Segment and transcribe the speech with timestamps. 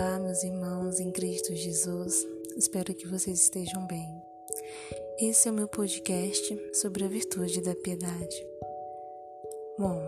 [0.00, 2.26] Olá, meus irmãos em Cristo Jesus.
[2.56, 4.08] Espero que vocês estejam bem.
[5.18, 8.46] Esse é o meu podcast sobre a virtude da piedade.
[9.78, 10.02] Bom,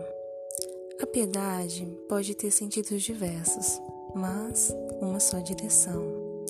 [0.99, 3.83] a piedade pode ter sentidos diversos,
[4.15, 6.01] mas uma só direção: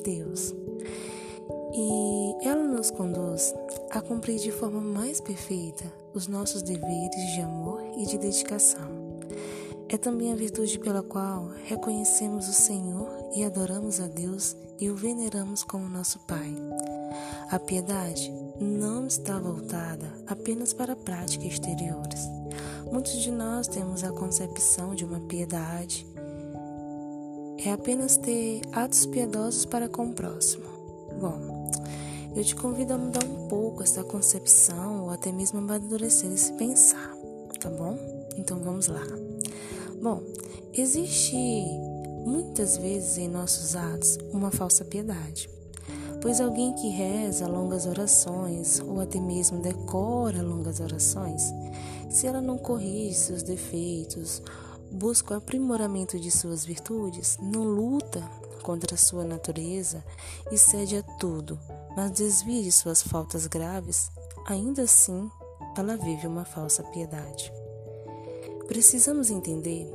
[0.04, 0.54] Deus.
[1.74, 3.52] E ela nos conduz
[3.90, 9.02] a cumprir de forma mais perfeita os nossos deveres de amor e de dedicação.
[9.92, 14.96] É também a virtude pela qual reconhecemos o Senhor e adoramos a Deus e o
[14.96, 16.50] veneramos como nosso Pai.
[17.50, 22.26] A piedade não está voltada apenas para práticas exteriores.
[22.90, 26.06] Muitos de nós temos a concepção de uma piedade
[27.58, 30.64] é apenas ter atos piedosos para com o próximo.
[31.20, 31.70] Bom,
[32.34, 37.14] eu te convido a mudar um pouco essa concepção ou até mesmo amadurecer esse pensar,
[37.60, 37.98] tá bom?
[38.38, 39.04] Então vamos lá.
[40.02, 40.20] Bom,
[40.74, 41.36] existe
[42.26, 45.48] muitas vezes em nossos atos uma falsa piedade,
[46.20, 51.54] pois alguém que reza longas orações ou até mesmo decora longas orações,
[52.10, 54.42] se ela não corrige seus defeitos,
[54.90, 58.28] busca o aprimoramento de suas virtudes, não luta
[58.60, 60.04] contra a sua natureza
[60.50, 61.56] e cede a tudo,
[61.96, 64.10] mas desvia de suas faltas graves,
[64.46, 65.30] ainda assim
[65.78, 67.61] ela vive uma falsa piedade.
[68.72, 69.86] Precisamos entender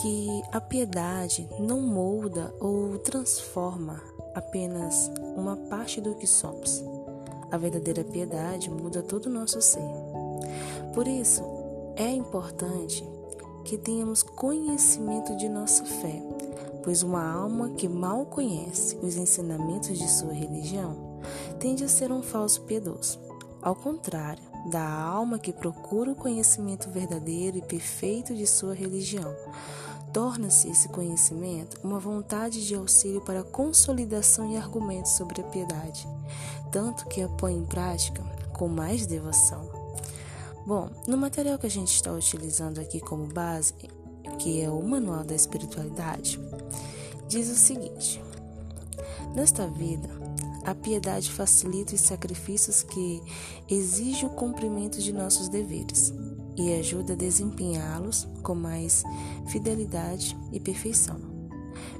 [0.00, 4.00] que a piedade não molda ou transforma
[4.32, 6.84] apenas uma parte do que somos.
[7.50, 9.82] A verdadeira piedade muda todo o nosso ser.
[10.94, 11.42] Por isso,
[11.96, 13.04] é importante
[13.64, 16.22] que tenhamos conhecimento de nossa fé,
[16.84, 21.18] pois uma alma que mal conhece os ensinamentos de sua religião
[21.58, 23.18] tende a ser um falso piedoso.
[23.60, 29.34] Ao contrário, da alma que procura o conhecimento verdadeiro e perfeito de sua religião.
[30.12, 36.08] Torna-se esse conhecimento uma vontade de auxílio para a consolidação e argumentos sobre a piedade,
[36.72, 38.22] tanto que a põe em prática
[38.52, 39.68] com mais devoção.
[40.66, 43.74] Bom, no material que a gente está utilizando aqui como base,
[44.38, 46.40] que é o Manual da Espiritualidade,
[47.28, 48.20] diz o seguinte:
[49.36, 50.08] Nesta vida,
[50.64, 53.22] a piedade facilita os sacrifícios que
[53.68, 56.10] exigem o cumprimento de nossos deveres
[56.56, 59.04] e ajuda a desempenhá-los com mais
[59.48, 61.20] fidelidade e perfeição.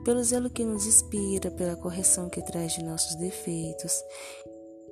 [0.03, 3.93] Pelo zelo que nos inspira, pela correção que traz de nossos defeitos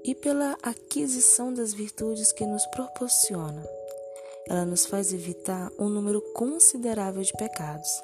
[0.05, 3.65] e pela aquisição das virtudes que nos proporciona.
[4.47, 8.03] Ela nos faz evitar um número considerável de pecados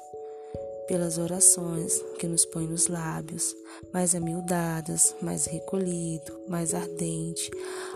[0.91, 3.55] pelas orações que nos põe nos lábios,
[3.93, 7.49] mais amildadas, mais recolhido, mais ardente,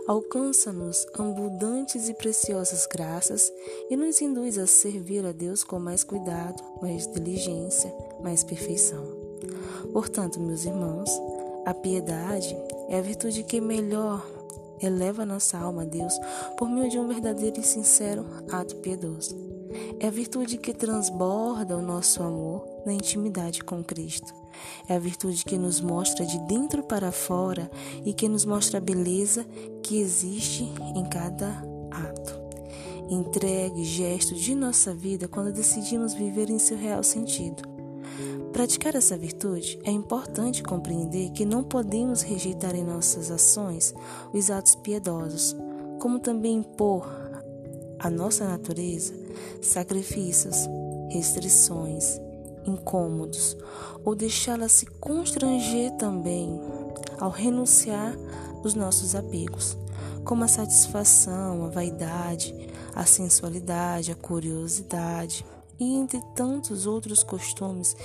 [0.07, 3.51] alcança-nos abundantes e preciosas graças
[3.89, 9.05] e nos induz a servir a Deus com mais cuidado, mais diligência, mais perfeição.
[9.91, 11.09] Portanto, meus irmãos,
[11.65, 12.55] a piedade
[12.87, 14.25] é a virtude que melhor
[14.81, 16.17] eleva nossa alma a Deus
[16.57, 19.35] por meio de um verdadeiro e sincero ato piedoso.
[19.99, 24.33] É a virtude que transborda o nosso amor na intimidade com Cristo.
[24.87, 27.69] É a virtude que nos mostra de dentro para fora
[28.05, 29.45] e que nos mostra a beleza
[29.83, 30.63] que existe
[30.95, 31.49] em cada
[31.91, 32.45] ato.
[33.09, 37.63] Entregue gesto de nossa vida quando decidimos viver em seu real sentido.
[38.51, 43.93] Praticar essa virtude é importante compreender que não podemos rejeitar em nossas ações
[44.33, 45.55] os atos piedosos,
[45.99, 47.05] como também impor
[47.99, 49.13] à nossa natureza
[49.61, 50.67] sacrifícios,
[51.09, 52.19] restrições,
[52.65, 53.55] incômodos,
[54.03, 56.59] ou deixá-la se constranger também
[57.19, 58.15] ao renunciar
[58.63, 59.77] os nossos apegos,
[60.23, 62.53] como a satisfação, a vaidade,
[62.95, 65.45] a sensualidade, a curiosidade
[65.79, 67.95] e entre tantos outros costumes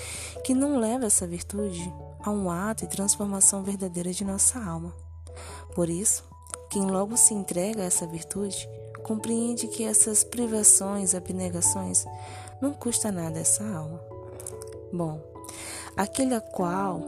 [0.44, 1.92] que não levam essa virtude
[2.22, 4.94] a um ato e transformação verdadeira de nossa alma.
[5.74, 6.24] Por isso,
[6.68, 8.68] quem logo se entrega a essa virtude
[9.02, 12.04] compreende que essas privações, abnegações,
[12.60, 14.09] não custa nada a essa alma.
[14.92, 15.20] Bom,
[15.96, 17.00] aquele a qual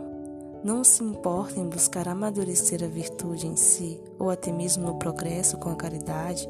[0.64, 5.56] não se importa em buscar amadurecer a virtude em si, ou até mesmo no progresso
[5.56, 6.48] com a caridade,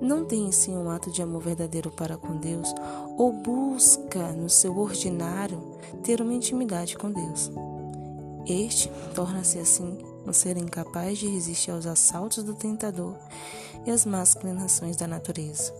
[0.00, 2.72] não tem em si um ato de amor verdadeiro para com Deus,
[3.16, 7.50] ou busca no seu ordinário ter uma intimidade com Deus.
[8.46, 13.14] Este torna-se assim um ser incapaz de resistir aos assaltos do tentador
[13.86, 15.72] e às más inclinações da natureza.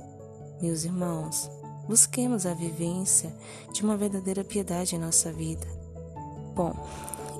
[0.60, 1.50] Meus irmãos,
[1.88, 3.34] Busquemos a vivência
[3.72, 5.66] de uma verdadeira piedade em nossa vida.
[6.54, 6.74] Bom,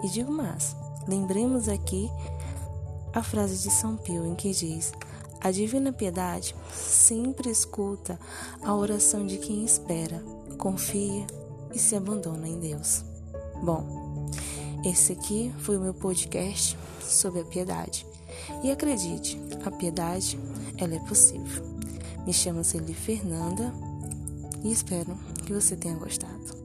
[0.03, 0.75] e digo mais,
[1.07, 2.11] lembremos aqui
[3.13, 4.93] a frase de São Pio em que diz:
[5.41, 8.19] A divina piedade sempre escuta
[8.63, 10.25] a oração de quem espera,
[10.57, 11.27] confia
[11.75, 13.05] e se abandona em Deus.
[13.63, 14.29] Bom,
[14.85, 18.07] Esse aqui foi o meu podcast sobre a piedade.
[18.63, 20.39] E acredite, a piedade,
[20.77, 21.65] ela é possível.
[22.25, 23.73] Me chamo Celi Fernanda
[24.63, 26.58] e espero que você tenha gostado.